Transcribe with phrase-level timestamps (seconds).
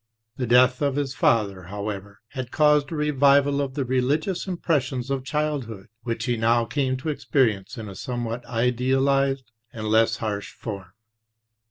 [0.37, 5.23] The death of his father, however, had caused a revival of the religious impressions of
[5.23, 10.91] childhood, which he now came to experience in a somewhat idealized and less harsh form.